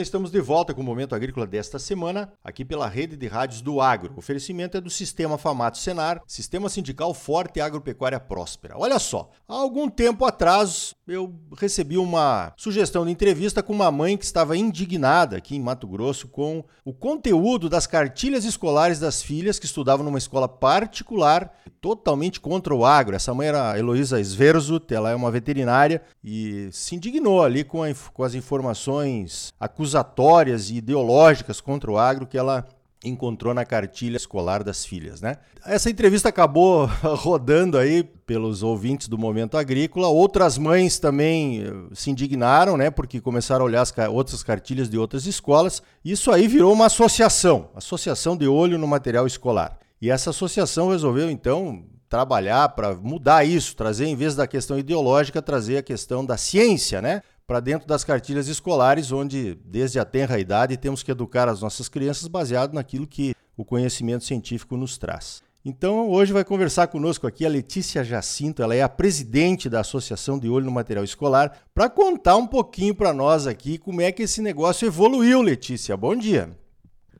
[0.00, 3.82] Estamos de volta com o Momento Agrícola desta semana, aqui pela rede de rádios do
[3.82, 4.14] Agro.
[4.16, 8.78] O oferecimento é do Sistema Famato Senar, Sistema Sindical Forte e Agropecuária Próspera.
[8.78, 14.16] Olha só, há algum tempo atrás eu recebi uma sugestão de entrevista com uma mãe
[14.16, 19.58] que estava indignada aqui em Mato Grosso com o conteúdo das cartilhas escolares das filhas
[19.58, 23.16] que estudavam numa escola particular, totalmente contra o agro.
[23.16, 27.88] Essa mãe era Heloísa Sverzut, ela é uma veterinária e se indignou ali com, a,
[28.14, 29.52] com as informações
[29.90, 32.66] acusatórias e ideológicas contra o agro que ela
[33.02, 35.38] encontrou na cartilha escolar das filhas, né?
[35.64, 40.08] Essa entrevista acabou rodando aí pelos ouvintes do Momento Agrícola.
[40.08, 42.90] Outras mães também eh, se indignaram, né?
[42.90, 45.82] Porque começaram a olhar as outras cartilhas de outras escolas.
[46.04, 49.78] Isso aí virou uma associação, associação de olho no material escolar.
[50.00, 55.40] E essa associação resolveu então trabalhar para mudar isso, trazer em vez da questão ideológica,
[55.40, 57.22] trazer a questão da ciência, né?
[57.50, 61.88] Para dentro das cartilhas escolares, onde, desde a tenra idade, temos que educar as nossas
[61.88, 65.42] crianças baseado naquilo que o conhecimento científico nos traz.
[65.66, 70.38] Então, hoje vai conversar conosco aqui a Letícia Jacinto, ela é a presidente da Associação
[70.38, 74.22] de Olho no Material Escolar, para contar um pouquinho para nós aqui como é que
[74.22, 75.96] esse negócio evoluiu, Letícia.
[75.96, 76.50] Bom dia.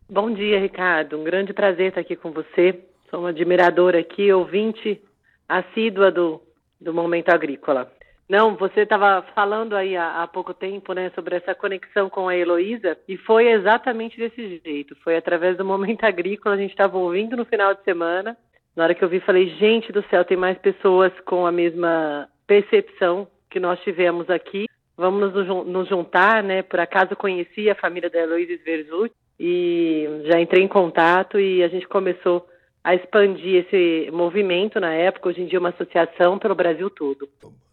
[0.09, 1.19] Bom dia, Ricardo.
[1.19, 2.79] Um grande prazer estar aqui com você.
[3.11, 5.03] Sou uma admiradora aqui, ouvinte
[5.49, 6.41] assídua do,
[6.81, 7.91] do Momento Agrícola.
[8.31, 12.37] Não, você estava falando aí há, há, pouco tempo, né, sobre essa conexão com a
[12.37, 14.95] Heloísa, e foi exatamente desse jeito.
[15.03, 18.37] Foi através do Momento Agrícola, a gente estava ouvindo no final de semana.
[18.77, 22.29] Na hora que eu vi, falei, gente do céu, tem mais pessoas com a mesma
[22.47, 24.67] percepção que nós tivemos aqui.
[24.97, 26.63] Vamos nos, nos juntar, né?
[26.63, 31.69] Por acaso conheci a família da Heloísa Sverzut e já entrei em contato e a
[31.69, 32.47] gente começou
[32.83, 37.29] a expandir esse movimento na época, hoje em dia uma associação pelo Brasil todo.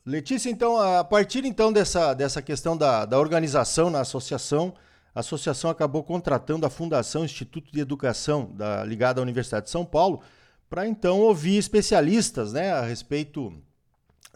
[0.05, 4.73] Letícia, então, a partir então dessa, dessa questão da, da organização na associação,
[5.13, 9.85] a associação acabou contratando a Fundação Instituto de Educação, da, ligada à Universidade de São
[9.85, 10.21] Paulo,
[10.69, 13.53] para então ouvir especialistas né, a respeito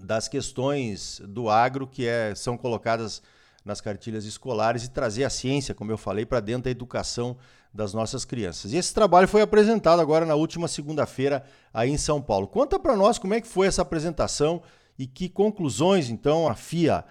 [0.01, 3.21] das questões do agro que é, são colocadas
[3.63, 7.37] nas cartilhas escolares e trazer a ciência, como eu falei, para dentro da educação
[7.73, 8.73] das nossas crianças.
[8.73, 11.43] E esse trabalho foi apresentado agora na última segunda-feira
[11.73, 12.47] aí em São Paulo.
[12.47, 14.61] Conta para nós como é que foi essa apresentação
[14.99, 17.03] e que conclusões, então, a FIA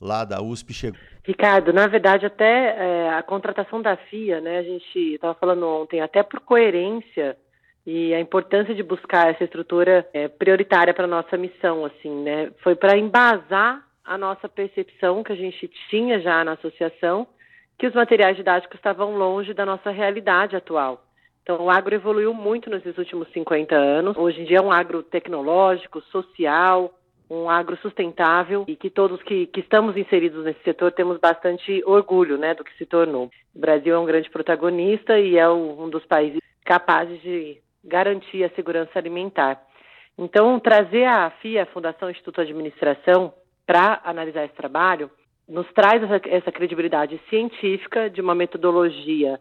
[0.00, 0.98] lá da USP chegou?
[1.24, 6.00] Ricardo, na verdade, até é, a contratação da FIA, né, a gente estava falando ontem,
[6.00, 7.36] até por coerência
[7.86, 12.74] e a importância de buscar essa estrutura é, prioritária para nossa missão, assim, né, foi
[12.74, 17.26] para embasar a nossa percepção que a gente tinha já na associação,
[17.78, 21.02] que os materiais didáticos estavam longe da nossa realidade atual.
[21.42, 24.16] Então, o agro evoluiu muito nesses últimos 50 anos.
[24.16, 26.92] Hoje em dia é um agro tecnológico, social,
[27.30, 32.36] um agro sustentável e que todos que, que estamos inseridos nesse setor temos bastante orgulho
[32.36, 33.30] né, do que se tornou.
[33.54, 38.50] O Brasil é um grande protagonista e é um dos países capazes de garantir a
[38.50, 39.60] segurança alimentar.
[40.18, 43.32] Então, trazer a FIA, a Fundação Instituto de Administração,
[43.66, 45.10] para analisar esse trabalho,
[45.48, 49.40] nos traz essa, essa, credibilidade científica de uma metodologia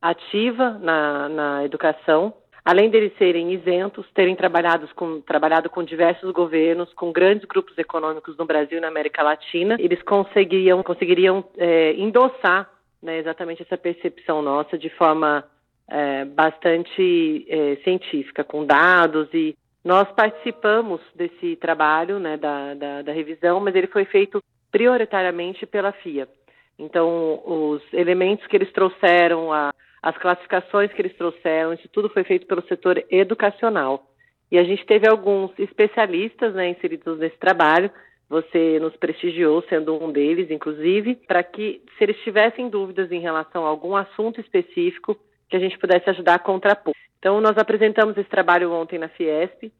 [0.00, 6.92] ativa na, na educação, Além deles serem isentos, terem trabalhado com, trabalhado com diversos governos,
[6.94, 12.70] com grandes grupos econômicos no Brasil e na América Latina, eles conseguiriam, conseguiriam é, endossar
[13.02, 15.44] né, exatamente essa percepção nossa de forma
[15.88, 23.12] é, bastante é, científica, com dados e nós participamos desse trabalho né, da, da, da
[23.12, 24.40] revisão, mas ele foi feito
[24.72, 26.26] prioritariamente pela FIA.
[26.78, 29.72] Então, os elementos que eles trouxeram, a,
[30.02, 34.08] as classificações que eles trouxeram, isso tudo foi feito pelo setor educacional.
[34.50, 37.90] E a gente teve alguns especialistas né, inseridos nesse trabalho.
[38.28, 43.64] Você nos prestigiou, sendo um deles, inclusive, para que, se eles tivessem dúvidas em relação
[43.64, 45.16] a algum assunto específico,
[45.48, 46.94] que a gente pudesse ajudar a contrapor.
[47.18, 49.70] Então, nós apresentamos esse trabalho ontem na Fiesp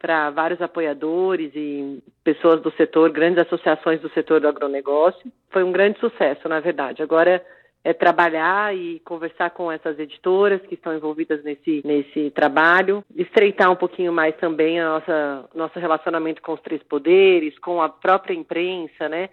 [0.00, 5.30] para vários apoiadores e pessoas do setor, grandes associações do setor do agronegócio.
[5.50, 7.02] Foi um grande sucesso, na verdade.
[7.02, 7.44] Agora,
[7.84, 13.76] é trabalhar e conversar com essas editoras que estão envolvidas nesse, nesse trabalho, estreitar um
[13.76, 19.08] pouquinho mais também a nossa nosso relacionamento com os três poderes, com a própria imprensa,
[19.08, 19.28] né?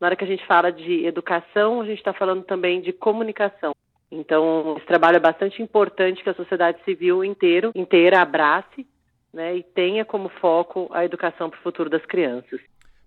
[0.00, 3.72] Na hora que a gente fala de educação, a gente está falando também de comunicação.
[4.10, 8.86] Então, esse trabalho é bastante importante que a sociedade civil inteiro, inteira abrace
[9.32, 12.60] né, e tenha como foco a educação para o futuro das crianças.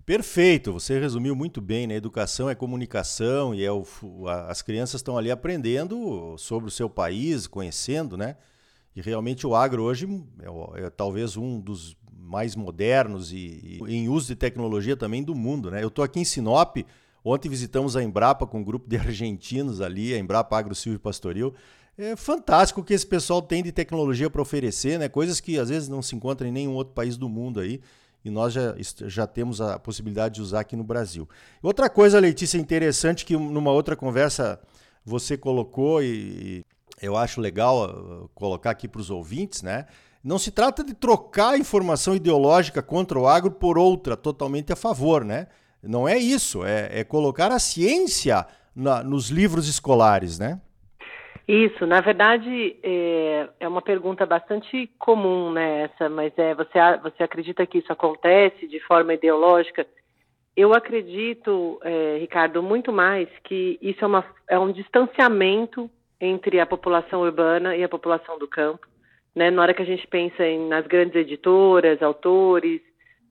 [0.06, 1.96] Perfeito, você resumiu muito bem, né?
[1.96, 3.84] Educação é comunicação e é o,
[4.48, 8.38] as crianças estão ali aprendendo sobre o seu país, conhecendo, né?
[8.96, 10.08] E realmente o agro hoje
[10.76, 15.34] é, é talvez um dos mais modernos e, e, em uso de tecnologia também do
[15.34, 15.82] mundo, né?
[15.82, 16.78] Eu estou aqui em Sinop,
[17.28, 21.56] Ontem visitamos a Embrapa com um grupo de argentinos ali, a Embrapa Agro Silvio Pastoril.
[21.98, 25.08] É fantástico o que esse pessoal tem de tecnologia para oferecer, né?
[25.08, 27.82] Coisas que às vezes não se encontram em nenhum outro país do mundo aí.
[28.24, 28.76] E nós já,
[29.08, 31.30] já temos a possibilidade de usar aqui no Brasil.
[31.62, 34.60] Outra coisa, Letícia, interessante que numa outra conversa
[35.06, 36.66] você colocou e
[37.02, 39.86] eu acho legal uh, colocar aqui para os ouvintes, né?
[40.24, 45.24] Não se trata de trocar informação ideológica contra o agro por outra totalmente a favor,
[45.24, 45.48] né?
[45.84, 48.46] Não é isso, é, é colocar a ciência
[48.76, 50.60] na, nos livros escolares, né?
[51.48, 57.22] Isso, na verdade, é, é, uma pergunta bastante comum, né, essa, mas é, você, você
[57.22, 59.86] acredita que isso acontece de forma ideológica?
[60.58, 65.90] Eu acredito, é, Ricardo, muito mais que isso é, uma, é um distanciamento
[66.20, 68.88] entre a população urbana e a população do campo.
[69.36, 69.52] Né?
[69.52, 72.82] Na hora que a gente pensa em, nas grandes editoras, autores,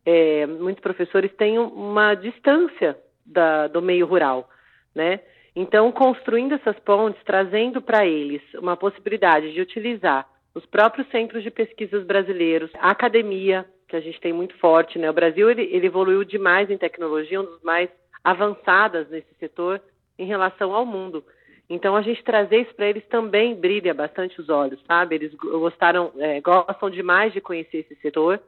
[0.06, 4.48] é, muitos professores têm uma distância da, do meio rural,
[4.94, 5.20] né?
[5.56, 11.50] Então, construindo essas pontes, trazendo para eles uma possibilidade de utilizar os próprios centros de
[11.50, 15.08] pesquisas brasileiros, a academia, que a gente tem muito forte, né?
[15.08, 17.88] O Brasil ele, ele evoluiu demais em tecnologia, um dos mais
[18.22, 19.80] avançadas nesse setor
[20.18, 21.24] em relação ao mundo.
[21.68, 25.14] Então, a gente trazer isso para eles também brilha bastante os olhos, sabe?
[25.14, 28.40] Eles gostaram, é, gostam demais de conhecer esse setor.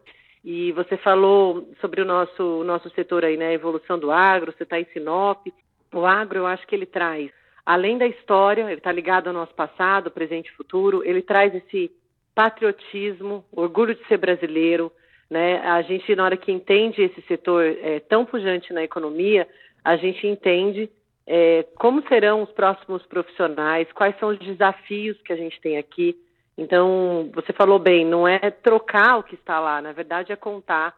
[0.45, 3.49] E você falou sobre o nosso, o nosso setor aí, né?
[3.49, 5.47] A evolução do agro, você está em Sinop.
[5.93, 7.31] O agro, eu acho que ele traz,
[7.65, 11.91] além da história, ele está ligado ao nosso passado, presente e futuro, ele traz esse
[12.35, 14.93] patriotismo, orgulho de ser brasileiro,
[15.29, 15.59] né?
[15.61, 19.49] A gente, na hora que entende esse setor é, tão pujante na economia,
[19.83, 20.91] a gente entende
[21.27, 26.17] é, como serão os próximos profissionais, quais são os desafios que a gente tem aqui.
[26.57, 30.97] Então, você falou bem, não é trocar o que está lá, na verdade é contar,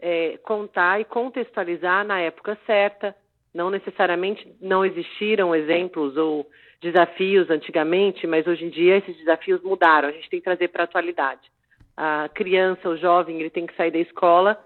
[0.00, 3.14] é, contar e contextualizar na época certa,
[3.56, 6.46] não necessariamente não existiram exemplos ou
[6.80, 10.08] desafios antigamente, mas hoje em dia esses desafios mudaram.
[10.08, 11.50] A gente tem que trazer para a atualidade.
[11.96, 14.62] A criança, o jovem, ele tem que sair da escola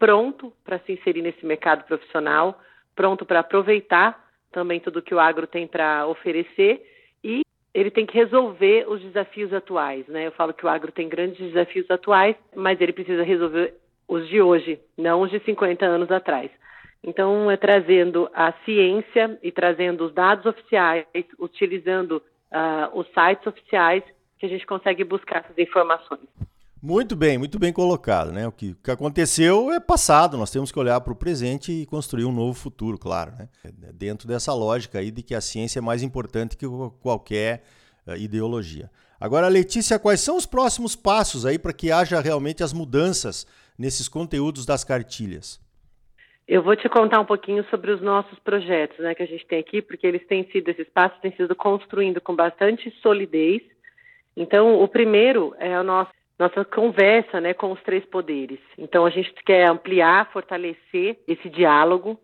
[0.00, 2.60] pronto para se inserir nesse mercado profissional,
[2.96, 6.84] pronto para aproveitar também tudo que o agro tem para oferecer
[7.22, 7.42] e
[7.72, 10.26] ele tem que resolver os desafios atuais, né?
[10.26, 13.74] Eu falo que o agro tem grandes desafios atuais, mas ele precisa resolver
[14.08, 16.50] os de hoje, não os de 50 anos atrás.
[17.06, 21.04] Então, é trazendo a ciência e trazendo os dados oficiais,
[21.38, 22.12] utilizando
[22.50, 24.02] uh, os sites oficiais,
[24.38, 26.22] que a gente consegue buscar essas informações.
[26.80, 28.32] Muito bem, muito bem colocado.
[28.32, 28.48] Né?
[28.48, 31.84] O, que, o que aconteceu é passado, nós temos que olhar para o presente e
[31.84, 33.32] construir um novo futuro, claro.
[33.32, 33.48] Né?
[33.92, 36.66] Dentro dessa lógica aí de que a ciência é mais importante que
[37.00, 37.64] qualquer
[38.06, 38.90] uh, ideologia.
[39.20, 43.46] Agora, Letícia, quais são os próximos passos aí para que haja realmente as mudanças
[43.78, 45.63] nesses conteúdos das cartilhas?
[46.46, 49.58] Eu vou te contar um pouquinho sobre os nossos projetos, né, que a gente tem
[49.58, 53.62] aqui, porque eles têm sido, esses passos têm sido construindo com bastante solidez.
[54.36, 58.60] Então, o primeiro é a nossa, nossa conversa, né, com os três poderes.
[58.76, 62.20] Então, a gente quer ampliar, fortalecer esse diálogo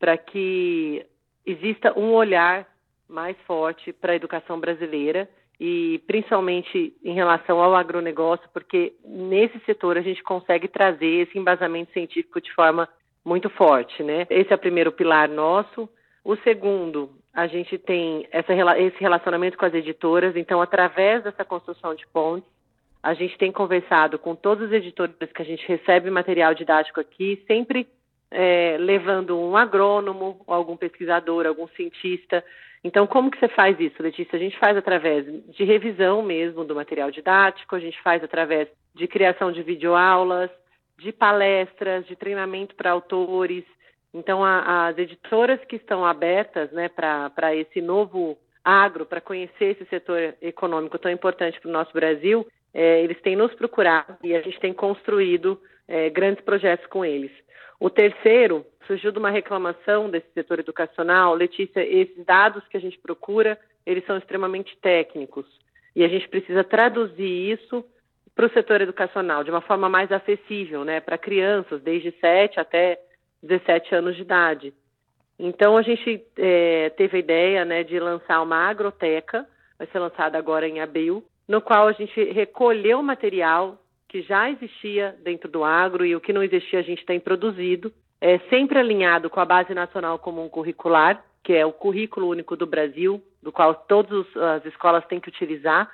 [0.00, 1.06] para que
[1.46, 2.66] exista um olhar
[3.08, 5.28] mais forte para a educação brasileira
[5.60, 11.92] e principalmente em relação ao agronegócio, porque nesse setor a gente consegue trazer esse embasamento
[11.92, 12.88] científico de forma
[13.24, 14.26] muito forte, né?
[14.30, 15.88] Esse é o primeiro pilar nosso.
[16.24, 21.94] O segundo, a gente tem essa, esse relacionamento com as editoras, então, através dessa construção
[21.94, 22.50] de pontes,
[23.02, 27.42] a gente tem conversado com todos os editores que a gente recebe material didático aqui,
[27.46, 27.86] sempre
[28.30, 32.44] é, levando um agrônomo, algum pesquisador, algum cientista.
[32.84, 34.36] Então, como que você faz isso, Letícia?
[34.36, 39.06] A gente faz através de revisão mesmo do material didático, a gente faz através de
[39.06, 40.50] criação de videoaulas,
[41.00, 43.64] de palestras, de treinamento para autores.
[44.12, 49.84] Então, a, as editoras que estão abertas né, para esse novo agro, para conhecer esse
[49.86, 54.40] setor econômico tão importante para o nosso Brasil, é, eles têm nos procurado e a
[54.40, 57.32] gente tem construído é, grandes projetos com eles.
[57.78, 61.34] O terceiro surgiu de uma reclamação desse setor educacional.
[61.34, 65.46] Letícia, esses dados que a gente procura, eles são extremamente técnicos
[65.96, 67.84] e a gente precisa traduzir isso
[68.34, 72.98] para o setor educacional de uma forma mais acessível, né, para crianças desde 7 até
[73.42, 74.74] 17 anos de idade.
[75.38, 79.46] Então a gente é, teve a ideia, né, de lançar uma agroteca,
[79.78, 85.16] vai ser lançada agora em abril, no qual a gente recolheu material que já existia
[85.22, 89.30] dentro do agro e o que não existia a gente tem produzido, é, sempre alinhado
[89.30, 93.74] com a Base Nacional Comum Curricular, que é o currículo único do Brasil, do qual
[93.74, 95.90] todas as escolas têm que utilizar,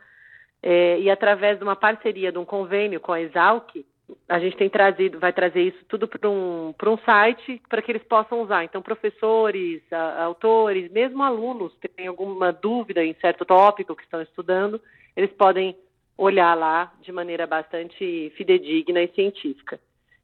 [0.62, 3.84] é, e através de uma parceria, de um convênio com a Exalc,
[4.28, 8.02] a gente tem trazido, vai trazer isso tudo para um, um site para que eles
[8.04, 8.64] possam usar.
[8.64, 14.22] Então, professores, a, autores, mesmo alunos que têm alguma dúvida em certo tópico que estão
[14.22, 14.80] estudando,
[15.16, 15.76] eles podem
[16.16, 19.78] olhar lá de maneira bastante fidedigna e científica.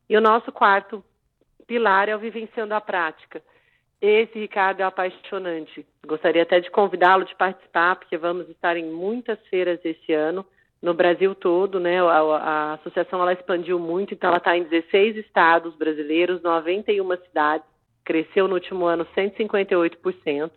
[0.09, 1.05] E o nosso quarto
[1.67, 3.43] pilar é o vivenciando a prática.
[4.03, 5.87] Esse, Ricardo, é apaixonante.
[6.05, 10.45] Gostaria até de convidá-lo de participar, porque vamos estar em muitas feiras esse ano
[10.83, 12.03] no Brasil todo, né?
[12.03, 17.65] A, a associação ela expandiu muito, então ela está em 16 estados brasileiros, 91 cidades,
[18.05, 20.51] cresceu no último ano 158%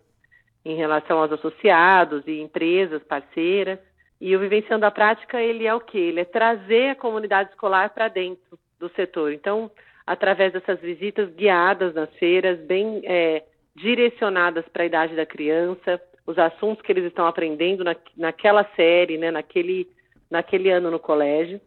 [0.66, 3.78] em relação aos associados e empresas parceiras.
[4.20, 6.00] E o Vivenciando a Prática, ele é o quê?
[6.00, 9.32] Ele é trazer a comunidade escolar para dentro do setor.
[9.32, 9.70] Então,
[10.06, 13.44] através dessas visitas guiadas nas feiras, bem é,
[13.76, 19.18] direcionadas para a idade da criança, os assuntos que eles estão aprendendo na, naquela série,
[19.18, 19.88] né, naquele
[20.30, 21.62] naquele ano no colégio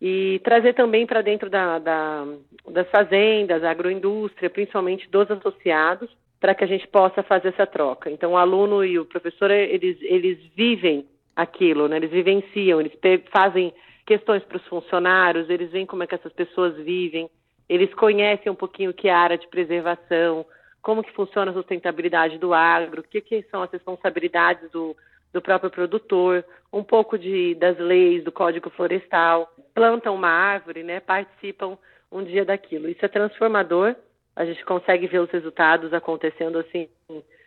[0.00, 2.26] e trazer também para dentro da, da,
[2.70, 8.10] das fazendas, da agroindústria, principalmente dos associados, para que a gente possa fazer essa troca.
[8.10, 11.06] Então, o aluno e o professor, eles, eles vivem
[11.36, 11.96] aquilo, né?
[11.96, 12.92] eles vivenciam, eles
[13.30, 13.74] fazem
[14.06, 17.28] questões para os funcionários, eles veem como é que essas pessoas vivem,
[17.70, 20.44] eles conhecem um pouquinho o que é a área de preservação,
[20.82, 24.96] como que funciona a sustentabilidade do agro, o que, que são as responsabilidades do,
[25.32, 30.98] do próprio produtor, um pouco de, das leis do Código Florestal, plantam uma árvore, né,
[30.98, 31.78] participam
[32.10, 32.88] um dia daquilo.
[32.88, 33.94] Isso é transformador,
[34.34, 36.88] a gente consegue ver os resultados acontecendo assim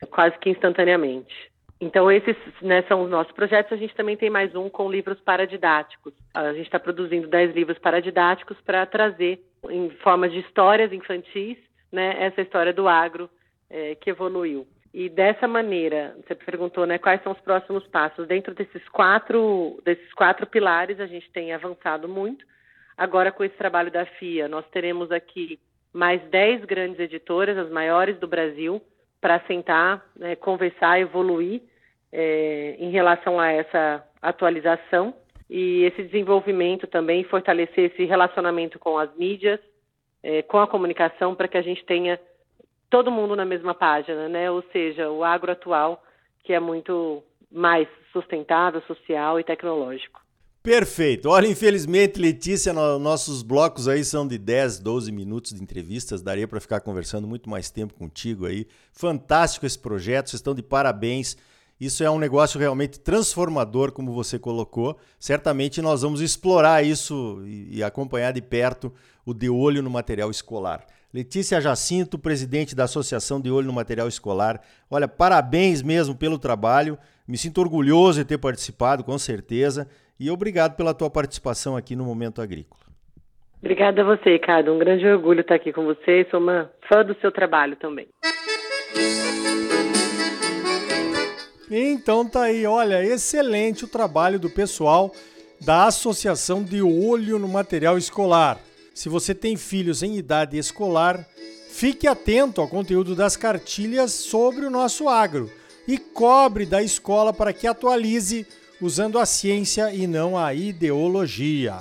[0.10, 1.52] quase que instantaneamente.
[1.84, 3.74] Então, esses né, são os nossos projetos.
[3.74, 6.14] A gente também tem mais um com livros paradidáticos.
[6.34, 11.58] A gente está produzindo 10 livros paradidáticos para trazer, em forma de histórias infantis,
[11.92, 13.30] né, essa história do agro
[13.70, 14.66] é, que evoluiu.
[14.94, 18.28] E dessa maneira, você perguntou, né, quais são os próximos passos?
[18.28, 22.46] Dentro desses quatro, desses quatro pilares, a gente tem avançado muito.
[22.96, 25.60] Agora, com esse trabalho da FIA, nós teremos aqui
[25.92, 28.82] mais dez grandes editoras, as maiores do Brasil,
[29.20, 31.62] para sentar, né, conversar, evoluir
[32.16, 35.16] é, em relação a essa atualização
[35.50, 39.60] e esse desenvolvimento também, fortalecer esse relacionamento com as mídias,
[40.22, 42.20] é, com a comunicação, para que a gente tenha
[42.90, 44.52] todo mundo na mesma página, né?
[44.52, 46.04] Ou seja, o agro atual,
[46.44, 50.22] que é muito mais sustentável, social e tecnológico.
[50.62, 51.28] Perfeito.
[51.28, 56.22] Olha, infelizmente, Letícia, no, nossos blocos aí são de 10, 12 minutos de entrevistas.
[56.22, 58.66] Daria para ficar conversando muito mais tempo contigo aí.
[58.94, 61.36] Fantástico esse projeto, vocês estão de parabéns.
[61.80, 64.98] Isso é um negócio realmente transformador, como você colocou.
[65.20, 68.94] Certamente nós vamos explorar isso e, acompanhar de perto
[69.26, 70.86] o de olho no material escolar.
[71.14, 74.60] Letícia Jacinto, presidente da Associação de Olho no Material Escolar.
[74.90, 76.98] Olha, parabéns mesmo pelo trabalho.
[77.28, 79.88] Me sinto orgulhoso de ter participado, com certeza.
[80.20, 82.82] E obrigado pela tua participação aqui no Momento Agrícola.
[83.60, 84.74] Obrigada a você, Ricardo.
[84.74, 86.28] Um grande orgulho estar aqui com você.
[86.32, 88.08] Sou uma fã do seu trabalho também.
[91.76, 95.12] Então tá aí, olha, excelente o trabalho do pessoal
[95.60, 98.60] da Associação de Olho no Material Escolar.
[98.94, 101.28] Se você tem filhos em idade escolar,
[101.72, 105.50] fique atento ao conteúdo das cartilhas sobre o nosso agro
[105.88, 108.46] e cobre da escola para que atualize
[108.80, 111.78] usando a ciência e não a ideologia.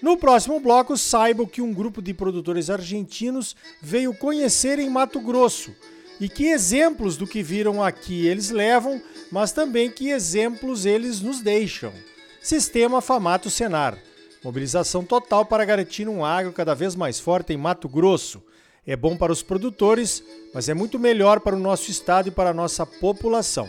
[0.00, 5.74] No próximo bloco, saiba que um grupo de produtores argentinos veio conhecer em Mato Grosso
[6.20, 11.40] e que exemplos do que viram aqui eles levam, mas também que exemplos eles nos
[11.40, 11.92] deixam.
[12.40, 13.98] Sistema Famato Senar
[14.42, 18.42] Mobilização total para garantir um agro cada vez mais forte em Mato Grosso.
[18.86, 20.22] É bom para os produtores,
[20.54, 23.68] mas é muito melhor para o nosso estado e para a nossa população.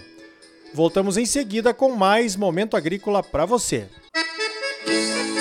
[0.74, 3.90] Voltamos em seguida com mais Momento Agrícola para você.
[4.88, 5.39] Música